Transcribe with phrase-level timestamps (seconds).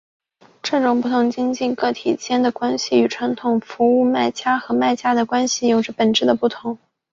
[0.63, 6.79] 这种不同经济个体间的关系与传统的服务买家和卖家的关系有着本质的不同。